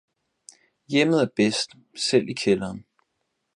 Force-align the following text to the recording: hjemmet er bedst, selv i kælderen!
hjemmet 0.87 1.21
er 1.21 1.29
bedst, 1.35 1.69
selv 1.95 2.29
i 2.29 2.33
kælderen! 2.33 2.85